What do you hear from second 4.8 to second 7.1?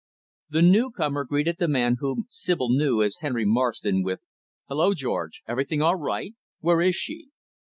George, everything all right? Where is